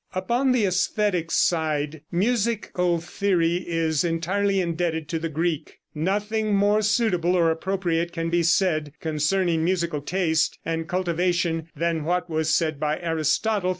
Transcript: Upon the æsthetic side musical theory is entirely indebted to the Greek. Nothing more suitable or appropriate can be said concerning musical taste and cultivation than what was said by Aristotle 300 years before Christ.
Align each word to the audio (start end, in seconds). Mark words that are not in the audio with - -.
Upon 0.15 0.51
the 0.51 0.63
æsthetic 0.63 1.29
side 1.29 2.01
musical 2.11 2.99
theory 2.99 3.57
is 3.57 4.03
entirely 4.03 4.59
indebted 4.59 5.07
to 5.09 5.19
the 5.19 5.29
Greek. 5.29 5.77
Nothing 5.93 6.55
more 6.55 6.81
suitable 6.81 7.35
or 7.35 7.51
appropriate 7.51 8.11
can 8.11 8.31
be 8.31 8.41
said 8.41 8.93
concerning 8.99 9.63
musical 9.63 10.01
taste 10.01 10.57
and 10.65 10.87
cultivation 10.89 11.69
than 11.75 12.03
what 12.03 12.31
was 12.31 12.49
said 12.49 12.79
by 12.79 12.93
Aristotle 12.93 12.99
300 12.99 13.11
years 13.11 13.37
before 13.51 13.61
Christ. 13.61 13.69